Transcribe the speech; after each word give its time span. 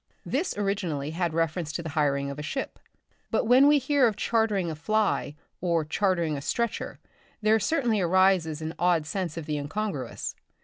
This 0.25 0.57
originally 0.57 1.11
had 1.11 1.31
reference 1.31 1.71
to 1.73 1.83
the 1.83 1.89
hiring 1.89 2.31
of 2.31 2.39
a 2.39 2.41
ship; 2.41 2.79
but 3.29 3.45
when 3.45 3.67
we 3.67 3.77
hear 3.77 4.07
of 4.07 4.15
chartering 4.15 4.71
a 4.71 4.75
fly, 4.75 5.35
or 5.61 5.85
chartering 5.85 6.35
a 6.35 6.41
stretcher, 6.41 6.97
there 7.43 7.59
certainly 7.59 8.01
arises 8.01 8.63
an 8.63 8.73
odd 8.79 9.05
sense 9.05 9.37
of 9.37 9.45
the 9.45 9.57
incongruous. 9.59 10.33